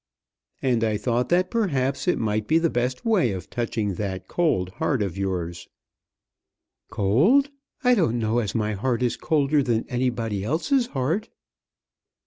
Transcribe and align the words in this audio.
"And 0.63 0.83
I 0.83 0.97
thought 0.97 1.29
that 1.29 1.51
perhaps 1.51 2.07
it 2.07 2.17
might 2.17 2.47
be 2.47 2.57
the 2.57 2.71
best 2.71 3.05
way 3.05 3.31
of 3.33 3.51
touching 3.51 3.93
that 3.97 4.27
cold 4.27 4.71
heart 4.81 5.03
of 5.03 5.15
yours." 5.15 5.67
"Cold! 6.89 7.51
I 7.83 7.93
don't 7.93 8.17
know 8.17 8.39
as 8.39 8.55
my 8.55 8.73
heart 8.73 9.03
is 9.03 9.15
colder 9.15 9.61
than 9.61 9.85
anybody 9.89 10.43
else's 10.43 10.87
heart." 10.87 11.29